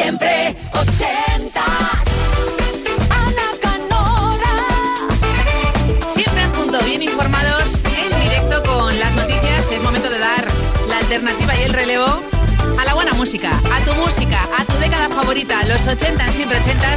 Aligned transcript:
Siempre 0.00 0.54
ochentas. 0.74 1.64
Ana 3.10 3.48
Canora. 3.60 4.54
Siempre 6.08 6.40
al 6.40 6.52
punto, 6.52 6.78
bien 6.84 7.02
informados, 7.02 7.82
en 7.84 8.20
directo 8.22 8.62
con 8.62 8.96
las 8.96 9.16
noticias. 9.16 9.72
Es 9.72 9.82
momento 9.82 10.08
de 10.08 10.20
dar 10.20 10.46
la 10.88 10.98
alternativa 10.98 11.52
y 11.58 11.62
el 11.62 11.72
relevo 11.72 12.20
a 12.78 12.84
la 12.84 12.94
buena 12.94 13.12
música, 13.14 13.50
a 13.50 13.84
tu 13.84 13.92
música, 13.94 14.48
a 14.56 14.64
tu 14.66 14.74
década 14.74 15.08
favorita, 15.08 15.64
los 15.64 15.84
80 15.84 16.26
en 16.26 16.32
siempre 16.32 16.60
80 16.60 16.96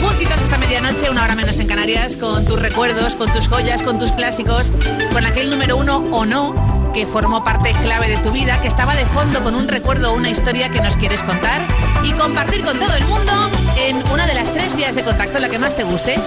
juntitos 0.00 0.42
hasta 0.42 0.58
medianoche, 0.58 1.08
una 1.08 1.22
hora 1.22 1.36
menos 1.36 1.60
en 1.60 1.68
Canarias, 1.68 2.16
con 2.16 2.44
tus 2.46 2.60
recuerdos, 2.60 3.14
con 3.14 3.32
tus 3.32 3.46
joyas, 3.46 3.80
con 3.80 4.00
tus 4.00 4.10
clásicos, 4.10 4.72
con 5.12 5.24
aquel 5.24 5.50
número 5.50 5.76
uno 5.76 5.98
o 6.10 6.26
no 6.26 6.69
que 6.92 7.06
formó 7.06 7.44
parte 7.44 7.72
clave 7.82 8.08
de 8.08 8.16
tu 8.18 8.32
vida, 8.32 8.60
que 8.60 8.68
estaba 8.68 8.94
de 8.94 9.04
fondo 9.06 9.42
con 9.42 9.54
un 9.54 9.68
recuerdo 9.68 10.12
o 10.12 10.16
una 10.16 10.30
historia 10.30 10.70
que 10.70 10.80
nos 10.80 10.96
quieres 10.96 11.22
contar 11.22 11.60
y 12.02 12.12
compartir 12.12 12.64
con 12.64 12.78
todo 12.78 12.94
el 12.94 13.04
mundo 13.06 13.32
en 13.76 13.96
una 14.10 14.26
de 14.26 14.34
las 14.34 14.52
tres 14.52 14.74
vías 14.74 14.94
de 14.94 15.02
contacto, 15.02 15.38
la 15.38 15.48
que 15.48 15.58
más 15.58 15.76
te 15.76 15.84
guste. 15.84 16.18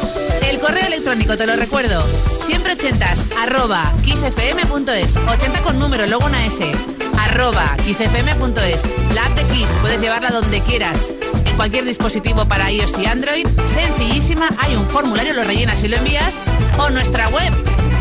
El 0.50 0.60
correo 0.60 0.86
electrónico, 0.88 1.38
te 1.38 1.46
lo 1.46 1.56
recuerdo, 1.56 2.06
siempre 2.40 2.74
ochentas, 2.74 3.26
arroba 3.42 3.92
kissfm.es, 4.04 5.18
80 5.18 5.62
con 5.64 5.80
número, 5.80 6.06
luego 6.08 6.26
una 6.26 6.46
S, 6.46 6.72
arroba 7.20 7.76
kissfm.es. 7.86 8.84
La 9.14 9.26
app 9.26 9.36
de 9.36 9.44
Kiss, 9.54 9.70
puedes 9.82 10.02
llevarla 10.02 10.30
donde 10.30 10.62
quieras, 10.62 11.14
en 11.46 11.56
cualquier 11.56 11.86
dispositivo 11.86 12.46
para 12.46 12.72
iOS 12.72 13.00
y 13.00 13.06
Android, 13.06 13.48
sencillísima, 13.68 14.50
hay 14.60 14.76
un 14.76 14.86
formulario, 14.88 15.34
lo 15.34 15.44
rellenas 15.44 15.84
y 15.84 15.88
lo 15.88 15.98
envías, 15.98 16.38
o 16.78 16.90
nuestra 16.90 17.30
web, 17.30 17.54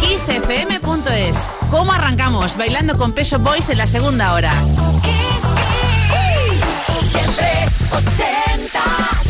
kissfm.es. 0.02 1.36
¿Cómo 1.70 1.92
arrancamos? 1.92 2.56
Bailando 2.56 2.98
con 2.98 3.12
Peso 3.12 3.38
Boys 3.38 3.70
en 3.70 3.78
la 3.78 3.86
segunda 3.86 4.34
hora. 4.34 4.52
Siempre 7.10 7.66
ochentas. 7.92 9.22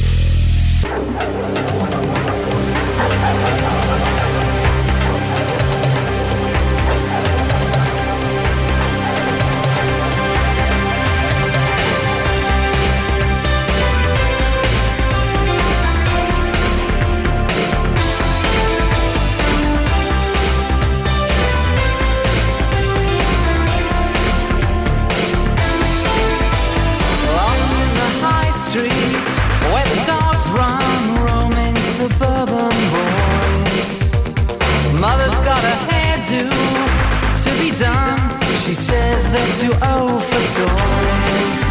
Done. 37.79 38.19
She 38.65 38.75
says 38.75 39.31
they're 39.31 39.55
too 39.63 39.73
old 39.73 40.23
for 40.23 40.43
toys. 40.57 41.63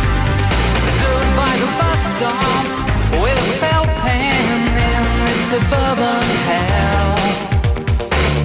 Stood 0.88 1.28
by 1.38 1.54
the 1.62 1.70
bus 1.80 2.02
stop 2.18 2.66
with 3.22 3.38
a 3.38 3.50
felt 3.62 3.88
pen 4.04 4.46
in 4.78 5.04
this 5.26 5.42
suburban 5.52 6.26
hell. 6.50 7.18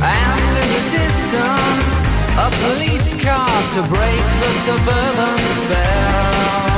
And 0.02 0.52
in 0.62 0.68
the 0.76 0.82
distance, 0.98 1.98
a 2.36 2.48
police 2.62 3.10
car 3.24 3.56
to 3.74 3.80
break 3.94 4.24
the 4.42 4.52
suburban 4.66 5.38
spell. 5.56 6.75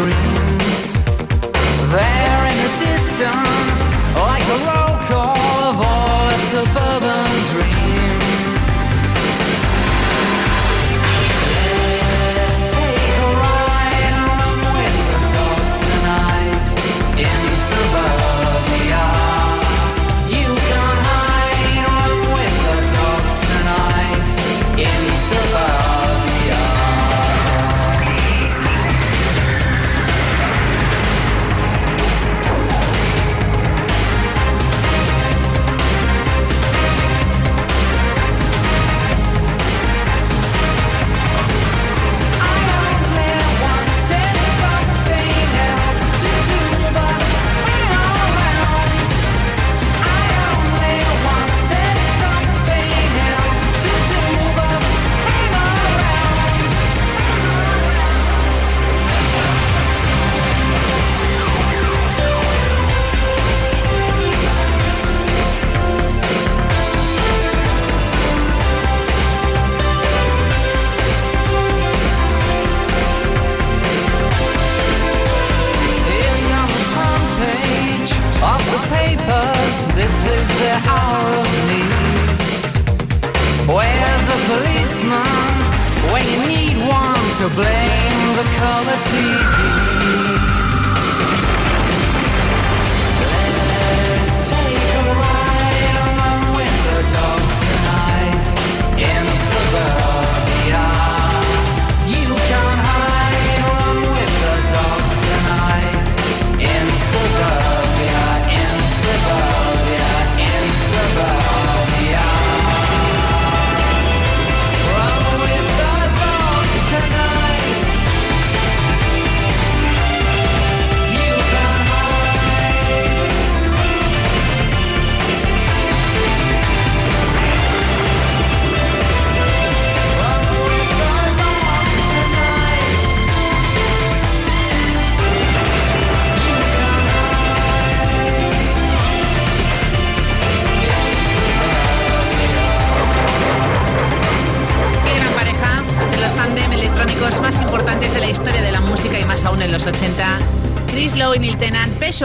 Screams. 0.00 0.94
There 1.92 2.46
in 2.50 2.56
the 2.64 2.70
distance, 2.78 3.59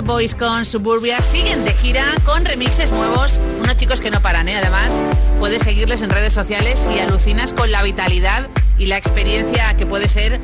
Boys 0.04 0.36
con 0.36 0.66
Suburbia 0.66 1.22
siguen 1.22 1.64
de 1.64 1.72
gira 1.72 2.04
con 2.26 2.44
remixes 2.44 2.92
nuevos, 2.92 3.40
unos 3.62 3.78
chicos 3.78 4.02
que 4.02 4.12
no 4.12 4.22
paran, 4.22 4.50
¿eh? 4.50 4.58
además. 4.58 4.94
Puedes 5.40 5.62
seguirles 5.62 6.02
en 6.02 6.10
redes 6.10 6.34
sociales 6.34 6.86
y 6.94 7.00
alucinas 7.00 7.54
con 7.54 7.72
la 7.72 7.82
vitalidad 7.82 8.50
y 8.78 8.88
la 8.88 8.98
experiencia 8.98 9.76
que 9.78 9.86
puede 9.86 10.08
ser 10.10 10.42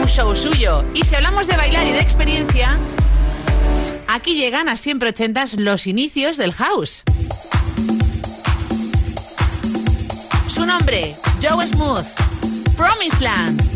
un 0.00 0.06
show 0.06 0.34
suyo. 0.34 0.82
Y 0.94 1.04
si 1.04 1.14
hablamos 1.14 1.46
de 1.46 1.56
bailar 1.56 1.86
y 1.86 1.92
de 1.92 2.00
experiencia, 2.00 2.76
aquí 4.08 4.34
llegan 4.34 4.68
a 4.68 4.76
siempre 4.76 5.10
ochentas 5.10 5.54
los 5.54 5.86
inicios 5.86 6.38
del 6.38 6.52
house. 6.52 7.02
Su 10.48 10.64
nombre, 10.64 11.14
Joe 11.42 11.66
Smooth, 11.66 12.06
Promised 12.76 13.20
Land. 13.20 13.75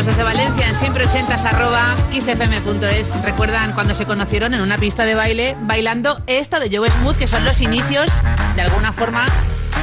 Emocionados 0.00 0.16
desde 0.16 0.22
Valencia 0.22 0.68
en 0.68 0.74
siempre 0.74 1.06
80 1.06 1.34
arroba. 1.48 1.94
Recuerdan 3.22 3.72
cuando 3.72 3.94
se 3.94 4.06
conocieron 4.06 4.54
en 4.54 4.62
una 4.62 4.78
pista 4.78 5.04
de 5.04 5.14
baile 5.14 5.56
bailando 5.60 6.22
esto 6.26 6.58
de 6.58 6.74
Joe 6.74 6.90
Smooth, 6.90 7.16
que 7.16 7.26
son 7.26 7.44
los 7.44 7.60
inicios, 7.60 8.10
de 8.56 8.62
alguna 8.62 8.92
forma, 8.92 9.26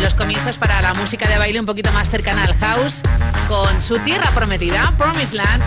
los 0.01 0.15
comienzos 0.15 0.57
para 0.57 0.81
la 0.81 0.95
música 0.95 1.27
de 1.29 1.37
baile 1.37 1.59
un 1.59 1.67
poquito 1.67 1.91
más 1.91 2.09
cercana 2.09 2.45
al 2.45 2.55
house, 2.55 3.03
con 3.47 3.83
su 3.83 3.99
tierra 3.99 4.31
prometida, 4.31 4.91
Promised 4.97 5.35
Land. 5.35 5.63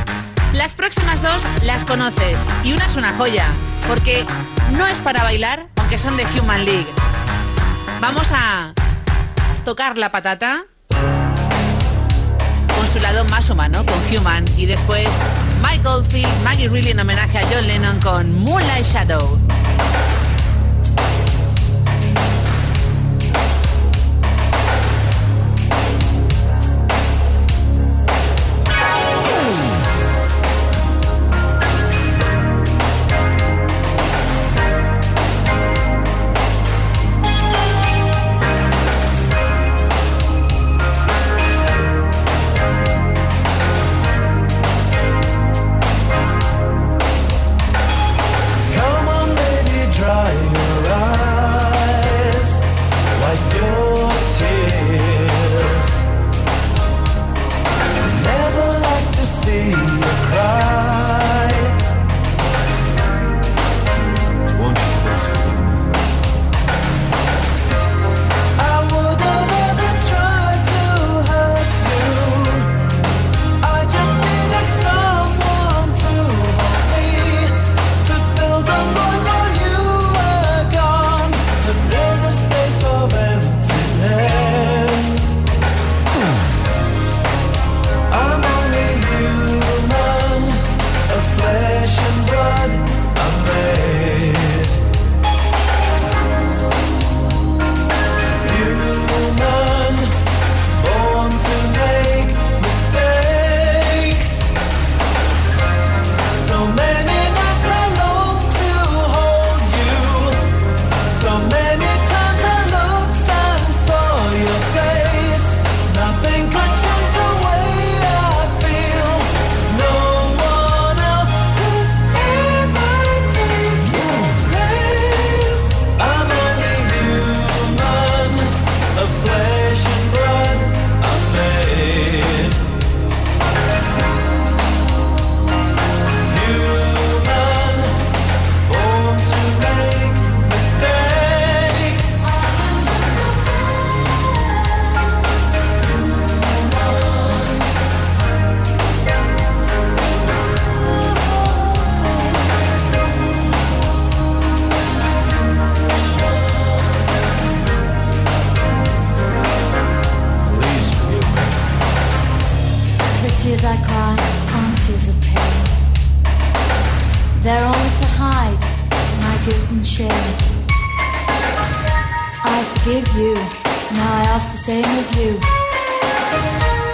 Las 0.52 0.74
próximas 0.74 1.22
dos 1.22 1.44
las 1.62 1.84
conoces 1.84 2.44
y 2.64 2.72
una 2.72 2.86
es 2.86 2.96
una 2.96 3.12
joya, 3.12 3.46
porque 3.86 4.26
no 4.72 4.84
es 4.86 4.98
para 4.98 5.22
bailar, 5.22 5.68
aunque 5.76 5.98
son 5.98 6.16
de 6.16 6.26
Human 6.36 6.64
League. 6.64 6.88
Vamos 8.00 8.28
a 8.32 8.74
tocar 9.64 9.96
la 9.96 10.10
patata 10.10 10.64
su 12.92 12.98
lado 12.98 13.24
más 13.26 13.48
humano, 13.50 13.84
con 13.86 14.16
Human, 14.16 14.44
y 14.56 14.66
después 14.66 15.08
Michael 15.62 16.04
Field, 16.08 16.42
Maggie 16.42 16.68
Reilly 16.68 16.90
en 16.90 16.98
homenaje 16.98 17.38
a 17.38 17.42
John 17.42 17.64
Lennon 17.68 18.00
con 18.00 18.34
Moonlight 18.40 18.84
Shadow. 18.84 19.38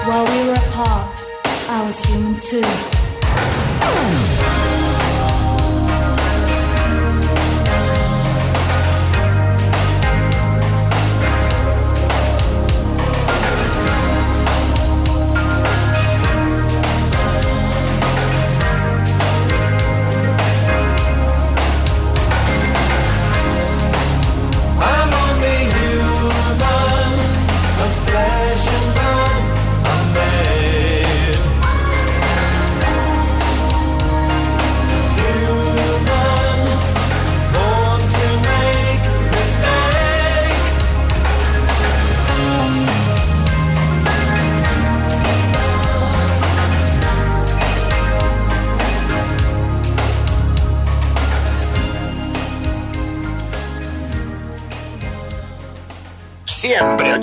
While 0.07 0.25
we 0.25 0.47
were 0.47 0.55
apart, 0.55 1.25
I 1.69 1.83
was 1.85 2.05
human 2.05 2.39
too. 2.39 2.63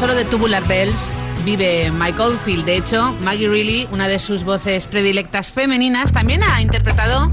solo 0.00 0.14
de 0.14 0.24
Tubular 0.24 0.66
Bells 0.66 1.22
vive 1.44 1.90
Mike 1.90 2.22
Oldfield. 2.22 2.64
De 2.64 2.76
hecho, 2.76 3.14
Maggie 3.20 3.48
Reilly, 3.48 3.86
una 3.92 4.08
de 4.08 4.18
sus 4.18 4.44
voces 4.44 4.86
predilectas 4.86 5.52
femeninas, 5.52 6.10
también 6.10 6.42
ha 6.42 6.62
interpretado 6.62 7.28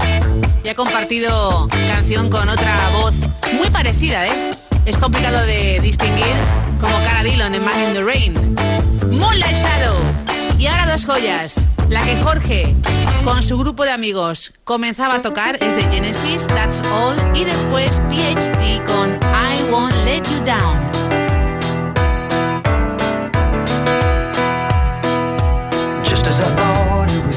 y 0.62 0.68
ha 0.68 0.74
compartido 0.74 1.66
canción 1.88 2.28
con 2.28 2.46
otra 2.50 2.90
voz 2.90 3.14
muy 3.54 3.70
parecida, 3.70 4.26
¿eh? 4.26 4.54
Es 4.84 4.98
complicado 4.98 5.46
de 5.46 5.80
distinguir 5.80 6.34
como 6.78 6.94
Cara 7.04 7.22
Dillon 7.22 7.54
en 7.54 7.64
Man 7.64 7.82
in 7.86 7.94
the 7.94 8.04
Rain. 8.04 8.34
Moonlight 9.18 9.56
Shadow. 9.56 9.96
Y 10.58 10.66
ahora 10.66 10.92
dos 10.92 11.06
joyas. 11.06 11.64
La 11.88 12.04
que 12.04 12.16
Jorge, 12.22 12.74
con 13.24 13.42
su 13.42 13.56
grupo 13.56 13.84
de 13.84 13.92
amigos, 13.92 14.52
comenzaba 14.64 15.14
a 15.14 15.22
tocar 15.22 15.56
es 15.62 15.74
de 15.74 15.84
Genesis, 15.84 16.46
That's 16.48 16.82
All, 16.88 17.16
y 17.34 17.44
después 17.44 18.02
PhD 18.10 18.84
con 18.84 19.18
I 19.22 19.70
Won't 19.70 19.94
Let 20.04 20.24
You 20.24 20.44
Down. 20.44 20.87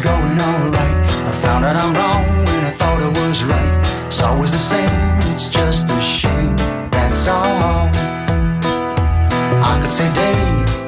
going 0.02 0.42
alright. 0.42 0.98
I 1.30 1.32
found 1.44 1.64
out 1.64 1.76
I'm 1.76 1.94
wrong 1.94 2.26
when 2.50 2.66
I 2.66 2.72
thought 2.72 3.02
I 3.02 3.10
was 3.10 3.44
right. 3.44 4.08
It's 4.08 4.22
always 4.22 4.52
the 4.52 4.58
same, 4.58 4.90
it's 5.32 5.50
just 5.50 5.90
a 5.90 6.02
shame, 6.02 6.56
that's 6.90 7.28
all. 7.28 7.90
I 9.70 9.80
could 9.82 9.92
say 9.92 10.12
day 10.14 10.40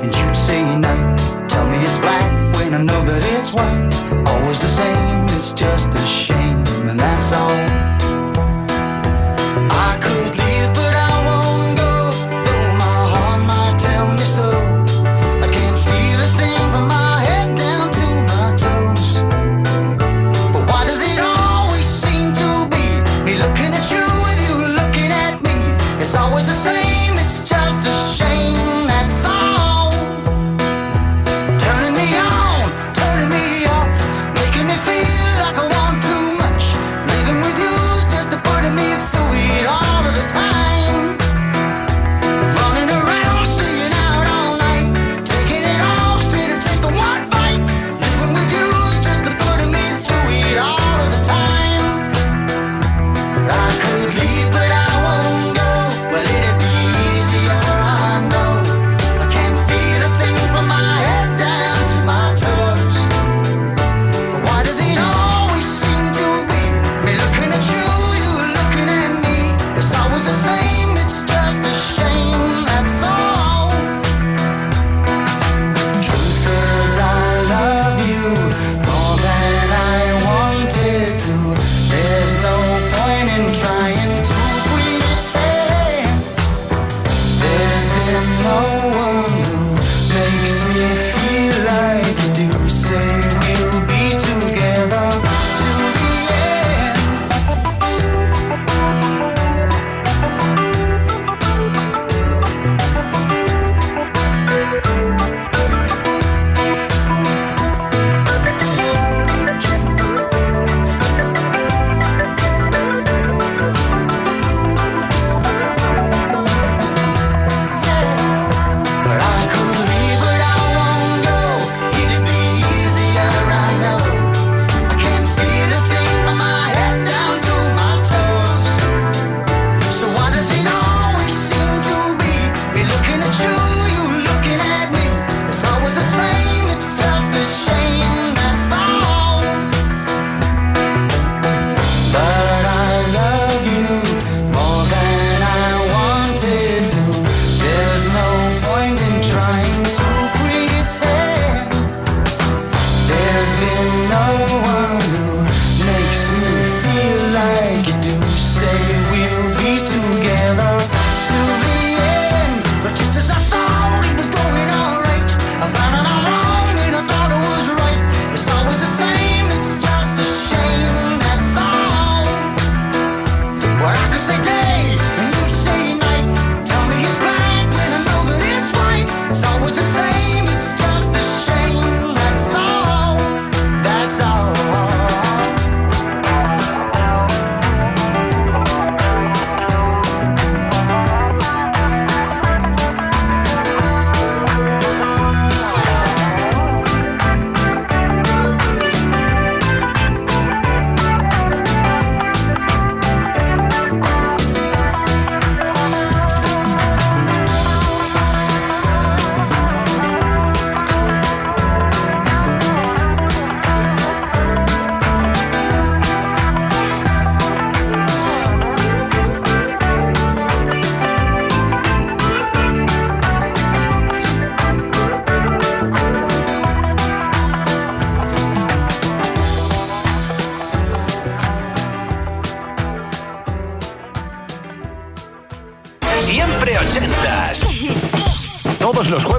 and 0.01 0.15
you'd 0.15 0.35
say 0.35 0.61
night. 0.77 1.17
Tell 1.47 1.65
me 1.69 1.77
it's 1.83 1.99
black 1.99 2.55
when 2.55 2.73
I 2.73 2.81
know 2.81 3.01
that 3.05 3.23
it's 3.37 3.53
white. 3.53 3.93
Always 4.27 4.59
the 4.61 4.73
same, 4.81 5.25
it's 5.37 5.53
just 5.53 5.93
a 5.93 6.05
shame, 6.07 6.63
and 6.89 6.99
that's 6.99 7.33
all. 7.33 7.92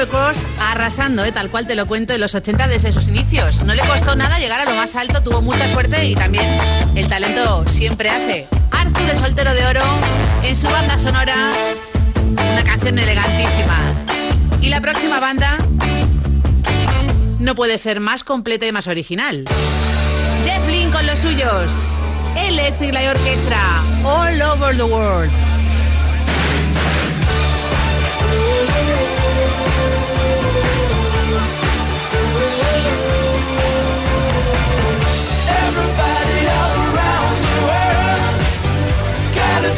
tejano 0.00 0.06
Christopher 0.06 0.08
Cross 0.08 0.46
arrasando, 0.58 1.24
¿eh? 1.24 1.32
tal 1.32 1.50
cual 1.50 1.66
te 1.66 1.74
lo 1.74 1.86
cuento, 1.86 2.12
en 2.12 2.20
los 2.20 2.34
80 2.34 2.68
desde 2.68 2.92
sus 2.92 3.08
inicios. 3.08 3.62
No 3.64 3.74
le 3.74 3.82
costó 3.82 4.16
nada 4.16 4.38
llegar 4.38 4.60
a 4.60 4.64
lo 4.64 4.74
más 4.74 4.96
alto, 4.96 5.22
tuvo 5.22 5.42
mucha 5.42 5.68
suerte 5.68 6.04
y 6.04 6.14
también 6.14 6.46
el 6.94 7.08
talento 7.08 7.66
siempre 7.66 8.08
hace. 8.10 8.48
Arthur, 8.70 9.10
el 9.10 9.16
soltero 9.16 9.52
de 9.54 9.66
oro, 9.66 9.82
en 10.42 10.56
su 10.56 10.68
banda 10.68 10.98
sonora, 10.98 11.50
una 12.52 12.64
canción 12.64 12.98
elegantísima. 12.98 13.78
Y 14.60 14.68
la 14.68 14.80
próxima 14.80 15.20
banda 15.20 15.58
no 17.38 17.54
puede 17.54 17.78
ser 17.78 18.00
más 18.00 18.24
completa 18.24 18.66
y 18.66 18.72
más 18.72 18.86
original. 18.86 19.44
Zeppelin 20.44 20.90
con 20.90 21.06
los 21.06 21.18
suyos. 21.18 22.00
Electric 22.36 22.92
Light 22.92 23.08
Orchestra, 23.08 23.82
All 24.04 24.40
Over 24.40 24.76
the 24.76 24.84
World. 24.84 25.49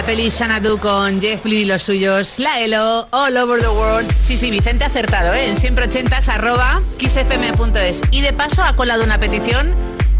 la 0.00 0.06
peli 0.06 0.30
Xanadu 0.30 0.78
con 0.78 1.20
Jeff 1.20 1.44
Lee 1.44 1.58
y 1.58 1.64
los 1.66 1.82
suyos, 1.82 2.38
la 2.38 2.60
Elo, 2.60 3.06
All 3.10 3.36
Over 3.36 3.60
the 3.60 3.68
World. 3.68 4.10
Sí, 4.22 4.38
sí, 4.38 4.50
Vicente 4.50 4.82
acertado, 4.82 5.34
¿eh? 5.34 5.46
En 5.46 5.56
siempre 5.56 5.84
ochentas, 5.84 6.30
arroba 6.30 6.80
kissfm.es. 6.96 8.00
Y 8.10 8.22
de 8.22 8.32
paso 8.32 8.62
ha 8.62 8.74
colado 8.74 9.04
una 9.04 9.18
petición 9.18 9.74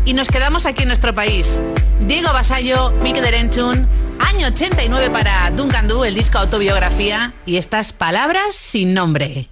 y 0.04 0.12
nos 0.12 0.28
quedamos 0.28 0.66
aquí 0.66 0.82
en 0.82 0.88
nuestro 0.88 1.14
país. 1.14 1.62
Diego 2.00 2.30
Basallo, 2.30 2.90
Mikel 3.02 3.22
Derentun, 3.22 3.88
año 4.18 4.48
89 4.48 5.08
para 5.08 5.50
Duncan 5.52 5.88
Du, 5.88 6.04
el 6.04 6.14
disco 6.14 6.36
autobiografía, 6.36 7.32
y 7.46 7.56
estas 7.56 7.94
palabras 7.94 8.54
sin 8.54 8.92
nombre. 8.92 9.48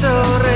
sorrede 0.00 0.55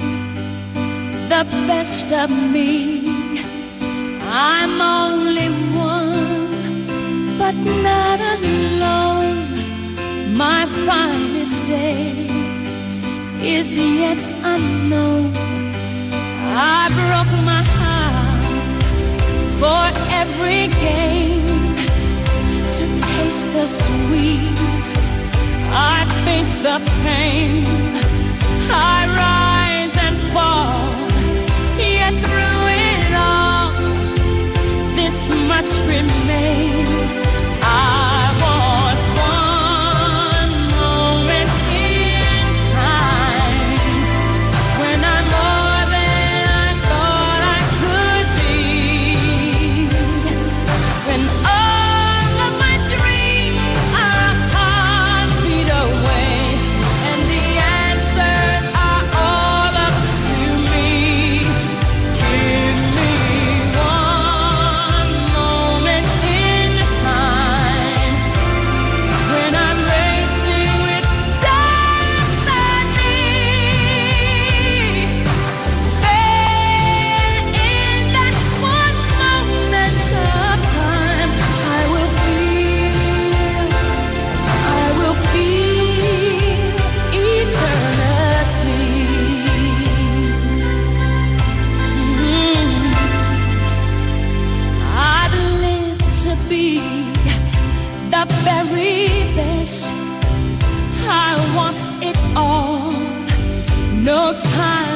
the 1.31 1.45
best 1.65 2.11
of 2.11 2.29
me. 2.51 2.99
I'm 4.27 4.81
only 4.81 5.47
one, 5.93 7.37
but 7.39 7.55
not 7.87 8.19
alone. 8.35 9.37
My 10.35 10.65
finest 10.85 11.65
day 11.65 12.27
is 13.41 13.79
yet 13.79 14.21
unknown. 14.43 15.31
I 16.75 16.81
broke 16.99 17.33
my 17.51 17.63
heart 17.79 18.89
for 19.61 19.83
every 20.21 20.63
gain 20.83 21.45
to 22.77 22.83
taste 23.07 23.49
the 23.55 23.65
sweet. 23.81 24.87
I 25.95 25.97
face 26.25 26.55
the 26.67 26.77
pain. 27.05 27.63
I 28.69 28.97
rise 29.23 29.95
and 30.05 30.17
fall. 30.33 30.90
Through 32.19 32.65
it 32.67 33.13
all, 33.13 33.71
this 34.95 35.29
much 35.47 35.71
remains. 35.87 37.30
be 96.51 96.79
the 98.09 98.25
very 98.43 99.07
best. 99.37 99.85
I 101.07 101.31
want 101.55 101.79
it 102.03 102.17
all, 102.35 102.91
no 104.03 104.37
time. 104.37 104.90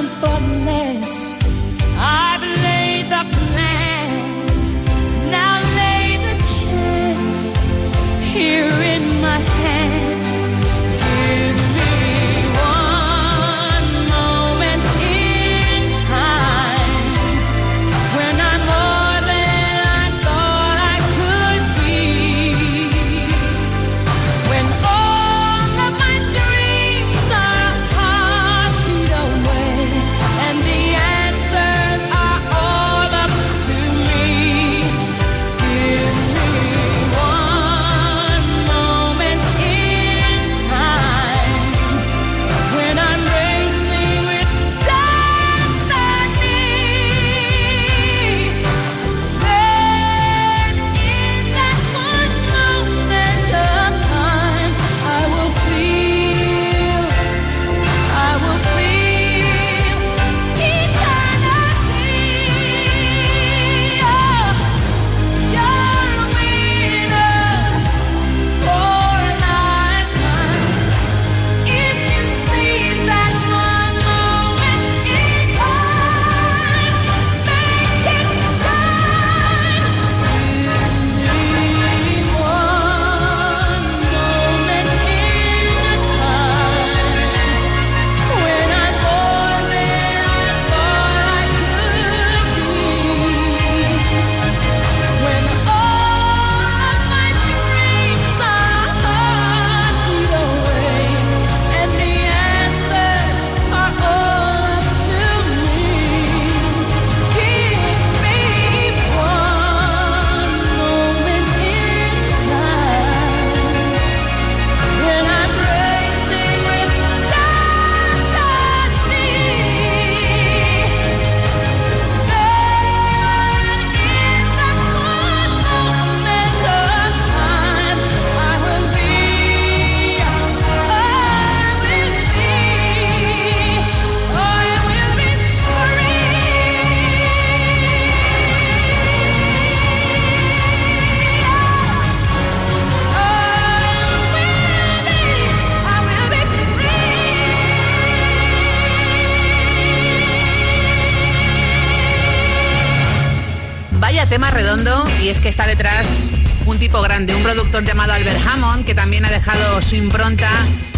está 155.56 155.68
detrás 155.68 156.30
un 156.66 156.78
tipo 156.78 157.02
grande, 157.02 157.34
un 157.34 157.42
productor 157.42 157.86
llamado 157.86 158.12
Albert 158.12 158.46
Hammond, 158.46 158.84
que 158.84 158.94
también 158.94 159.24
ha 159.24 159.30
dejado 159.30 159.82
su 159.82 159.96
impronta 159.96 160.52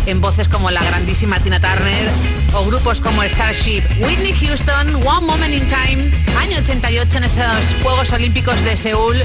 en 0.07 0.19
voces 0.19 0.47
como 0.47 0.71
la 0.71 0.83
grandísima 0.83 1.39
Tina 1.39 1.59
Turner 1.59 2.09
o 2.55 2.65
grupos 2.65 2.99
como 2.99 3.21
Starship, 3.21 3.83
Whitney 3.99 4.33
Houston, 4.33 4.95
One 5.05 5.27
Moment 5.27 5.53
in 5.53 5.67
Time, 5.67 6.11
año 6.39 6.57
88 6.57 7.17
en 7.17 7.23
esos 7.25 7.75
Juegos 7.83 8.11
Olímpicos 8.13 8.59
de 8.63 8.75
Seúl, 8.75 9.21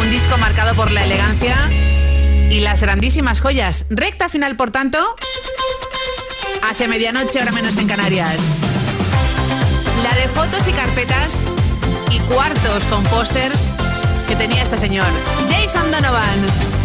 un 0.00 0.10
disco 0.10 0.36
marcado 0.36 0.74
por 0.74 0.90
la 0.90 1.04
elegancia 1.04 1.70
y 2.50 2.58
las 2.58 2.80
grandísimas 2.80 3.40
joyas. 3.40 3.86
Recta 3.88 4.28
final, 4.28 4.56
por 4.56 4.72
tanto, 4.72 4.98
hacia 6.68 6.88
medianoche, 6.88 7.38
ahora 7.38 7.52
menos 7.52 7.76
en 7.78 7.86
Canarias. 7.86 8.40
La 10.02 10.12
de 10.16 10.26
fotos 10.26 10.66
y 10.66 10.72
carpetas 10.72 11.52
y 12.10 12.18
cuartos 12.18 12.82
con 12.86 13.04
pósters 13.04 13.70
tenía 14.38 14.62
este 14.62 14.76
señor, 14.76 15.06
Jason 15.48 15.90
Donovan. 15.90 16.75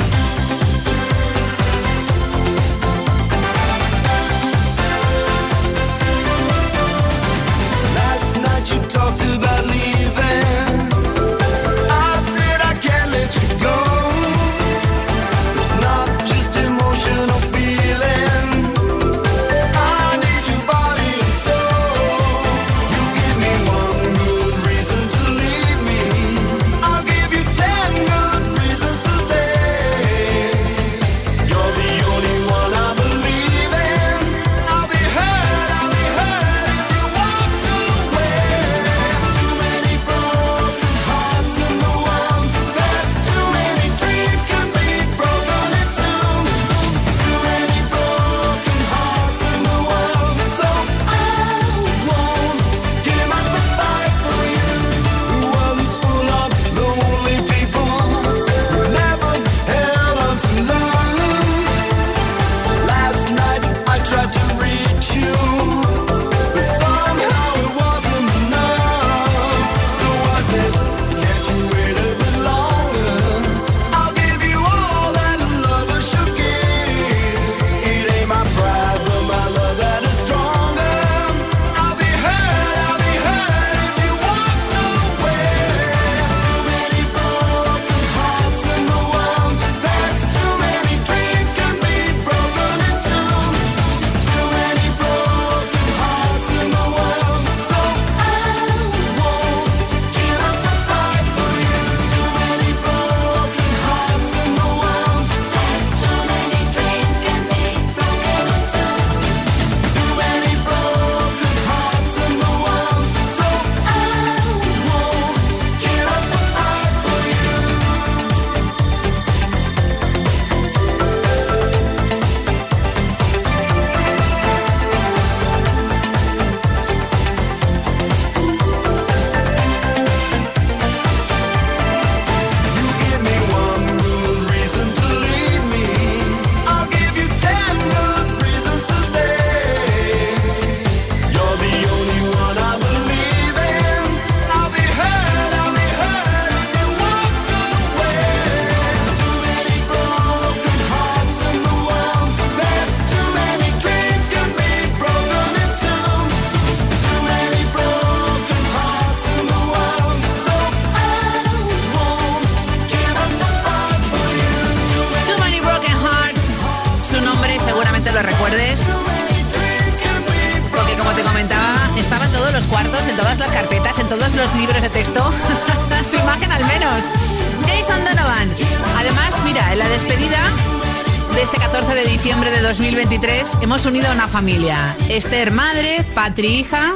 Unido 183.85 184.09
a 184.09 184.13
una 184.13 184.27
familia. 184.27 184.95
Esther 185.09 185.51
madre, 185.51 186.05
Patri 186.13 186.59
hija 186.59 186.93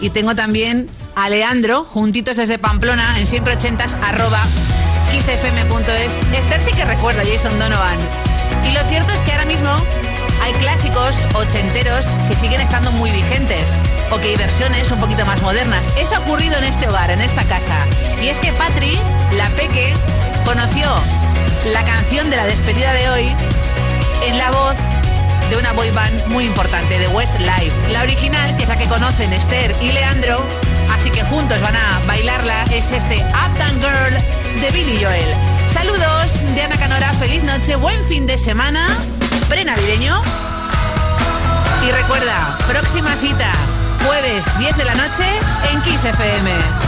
y 0.00 0.10
tengo 0.10 0.34
también 0.34 0.88
a 1.16 1.28
Leandro, 1.28 1.84
juntitos 1.84 2.36
desde 2.36 2.58
Pamplona, 2.58 3.18
en 3.18 3.26
siempre 3.26 3.54
ochentas, 3.54 3.96
arroba 4.02 4.40
kissfm.es. 5.10 6.20
Esther 6.32 6.60
sí 6.60 6.70
que 6.72 6.84
recuerda 6.84 7.22
Jason 7.24 7.58
Donovan. 7.58 7.98
Y 8.68 8.72
lo 8.72 8.80
cierto 8.88 9.12
es 9.12 9.20
que 9.22 9.32
ahora 9.32 9.46
mismo 9.46 9.70
hay 10.42 10.52
clásicos 10.54 11.26
ochenteros 11.34 12.06
que 12.28 12.36
siguen 12.36 12.60
estando 12.60 12.92
muy 12.92 13.10
vigentes 13.10 13.82
o 14.10 14.18
que 14.18 14.28
hay 14.28 14.36
versiones 14.36 14.90
un 14.90 15.00
poquito 15.00 15.26
más 15.26 15.42
modernas. 15.42 15.92
Eso 15.98 16.16
ha 16.16 16.20
ocurrido 16.20 16.56
en 16.58 16.64
este 16.64 16.88
hogar, 16.88 17.10
en 17.10 17.20
esta 17.20 17.42
casa. 17.44 17.78
Y 18.22 18.28
es 18.28 18.38
que 18.38 18.52
Patri, 18.52 18.98
la 19.36 19.48
peque, 19.50 19.92
conoció 20.44 20.88
la 21.72 21.84
canción 21.84 22.30
de 22.30 22.36
la 22.36 22.46
despedida 22.46 22.92
de 22.92 23.10
hoy 23.10 23.36
en 24.22 24.38
la 24.38 24.50
voz 24.50 24.76
de 25.50 25.56
una 25.56 25.72
boy 25.72 25.90
band 25.90 26.26
muy 26.28 26.44
importante, 26.44 26.98
de 26.98 27.08
Westlife. 27.08 27.92
La 27.92 28.02
original, 28.02 28.56
que 28.56 28.64
es 28.64 28.68
la 28.68 28.76
que 28.76 28.86
conocen 28.86 29.32
Esther 29.32 29.74
y 29.80 29.92
Leandro, 29.92 30.42
así 30.92 31.10
que 31.10 31.22
juntos 31.24 31.60
van 31.62 31.76
a 31.76 32.00
bailarla, 32.06 32.64
es 32.64 32.92
este 32.92 33.16
Uptown 33.16 33.80
Girl 33.80 34.60
de 34.60 34.70
Billy 34.70 35.02
Joel. 35.02 35.34
Saludos 35.72 36.44
de 36.54 36.62
Ana 36.62 36.76
Canora, 36.76 37.12
feliz 37.14 37.42
noche, 37.44 37.76
buen 37.76 38.04
fin 38.06 38.26
de 38.26 38.36
semana, 38.36 38.98
prenavideño. 39.48 40.20
Y 41.86 41.92
recuerda, 41.92 42.58
próxima 42.66 43.14
cita, 43.16 43.52
jueves 44.06 44.46
10 44.58 44.76
de 44.76 44.84
la 44.84 44.94
noche 44.94 45.24
en 45.72 45.80
Kiss 45.82 46.04
FM. 46.04 46.87